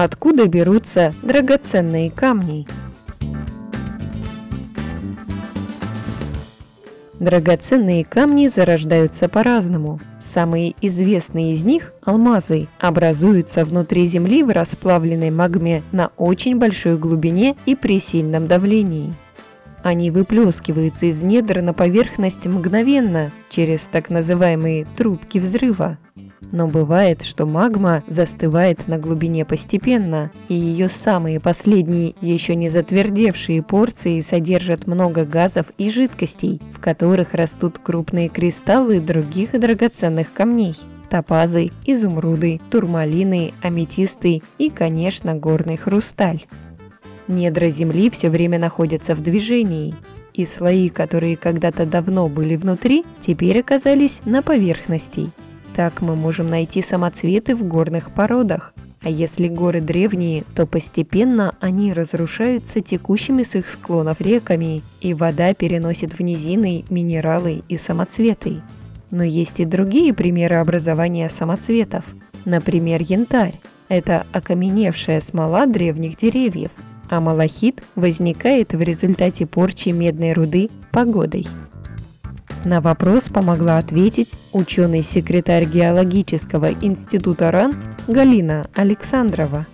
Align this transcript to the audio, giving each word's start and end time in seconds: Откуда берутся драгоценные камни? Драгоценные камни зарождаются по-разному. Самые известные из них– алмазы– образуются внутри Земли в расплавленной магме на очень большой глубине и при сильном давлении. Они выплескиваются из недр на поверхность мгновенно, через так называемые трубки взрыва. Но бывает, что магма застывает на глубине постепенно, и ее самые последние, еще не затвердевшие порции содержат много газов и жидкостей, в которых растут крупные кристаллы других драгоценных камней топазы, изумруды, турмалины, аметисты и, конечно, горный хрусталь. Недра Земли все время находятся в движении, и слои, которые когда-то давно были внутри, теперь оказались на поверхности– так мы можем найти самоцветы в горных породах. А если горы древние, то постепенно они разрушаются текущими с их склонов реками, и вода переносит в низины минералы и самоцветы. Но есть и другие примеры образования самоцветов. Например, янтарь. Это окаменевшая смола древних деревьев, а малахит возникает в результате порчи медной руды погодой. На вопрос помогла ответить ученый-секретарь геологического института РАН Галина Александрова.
Откуда 0.00 0.46
берутся 0.46 1.12
драгоценные 1.24 2.08
камни? 2.08 2.68
Драгоценные 7.18 8.04
камни 8.04 8.46
зарождаются 8.46 9.28
по-разному. 9.28 9.98
Самые 10.20 10.76
известные 10.80 11.50
из 11.50 11.64
них– 11.64 11.94
алмазы– 12.04 12.68
образуются 12.78 13.64
внутри 13.64 14.06
Земли 14.06 14.44
в 14.44 14.50
расплавленной 14.50 15.32
магме 15.32 15.82
на 15.90 16.12
очень 16.16 16.58
большой 16.58 16.96
глубине 16.96 17.56
и 17.66 17.74
при 17.74 17.98
сильном 17.98 18.46
давлении. 18.46 19.12
Они 19.82 20.12
выплескиваются 20.12 21.06
из 21.06 21.24
недр 21.24 21.60
на 21.60 21.74
поверхность 21.74 22.46
мгновенно, 22.46 23.32
через 23.50 23.88
так 23.88 24.10
называемые 24.10 24.86
трубки 24.96 25.38
взрыва. 25.38 25.98
Но 26.50 26.66
бывает, 26.66 27.22
что 27.22 27.44
магма 27.44 28.02
застывает 28.06 28.88
на 28.88 28.98
глубине 28.98 29.44
постепенно, 29.44 30.30
и 30.48 30.54
ее 30.54 30.88
самые 30.88 31.40
последние, 31.40 32.14
еще 32.22 32.54
не 32.54 32.70
затвердевшие 32.70 33.62
порции 33.62 34.20
содержат 34.20 34.86
много 34.86 35.24
газов 35.24 35.66
и 35.76 35.90
жидкостей, 35.90 36.60
в 36.72 36.80
которых 36.80 37.34
растут 37.34 37.78
крупные 37.78 38.28
кристаллы 38.28 39.00
других 39.00 39.52
драгоценных 39.52 40.32
камней 40.32 40.74
топазы, 41.08 41.70
изумруды, 41.86 42.60
турмалины, 42.70 43.54
аметисты 43.62 44.42
и, 44.58 44.68
конечно, 44.68 45.34
горный 45.34 45.78
хрусталь. 45.78 46.44
Недра 47.28 47.70
Земли 47.70 48.10
все 48.10 48.28
время 48.28 48.58
находятся 48.58 49.14
в 49.14 49.20
движении, 49.20 49.94
и 50.34 50.44
слои, 50.44 50.90
которые 50.90 51.38
когда-то 51.38 51.86
давно 51.86 52.28
были 52.28 52.56
внутри, 52.56 53.06
теперь 53.20 53.60
оказались 53.60 54.20
на 54.26 54.42
поверхности– 54.42 55.30
так 55.78 56.02
мы 56.02 56.16
можем 56.16 56.50
найти 56.50 56.82
самоцветы 56.82 57.54
в 57.54 57.62
горных 57.62 58.10
породах. 58.10 58.74
А 59.00 59.08
если 59.08 59.46
горы 59.46 59.80
древние, 59.80 60.42
то 60.56 60.66
постепенно 60.66 61.54
они 61.60 61.92
разрушаются 61.92 62.80
текущими 62.80 63.44
с 63.44 63.54
их 63.54 63.68
склонов 63.68 64.20
реками, 64.20 64.82
и 65.00 65.14
вода 65.14 65.54
переносит 65.54 66.14
в 66.14 66.20
низины 66.20 66.84
минералы 66.90 67.62
и 67.68 67.76
самоцветы. 67.76 68.60
Но 69.12 69.22
есть 69.22 69.60
и 69.60 69.64
другие 69.64 70.12
примеры 70.12 70.56
образования 70.56 71.28
самоцветов. 71.28 72.06
Например, 72.44 73.00
янтарь. 73.00 73.60
Это 73.88 74.26
окаменевшая 74.32 75.20
смола 75.20 75.66
древних 75.66 76.16
деревьев, 76.16 76.72
а 77.08 77.20
малахит 77.20 77.84
возникает 77.94 78.72
в 78.72 78.82
результате 78.82 79.46
порчи 79.46 79.90
медной 79.90 80.32
руды 80.32 80.70
погодой. 80.90 81.46
На 82.68 82.82
вопрос 82.82 83.30
помогла 83.30 83.78
ответить 83.78 84.36
ученый-секретарь 84.52 85.64
геологического 85.64 86.70
института 86.82 87.50
РАН 87.50 87.74
Галина 88.08 88.68
Александрова. 88.74 89.64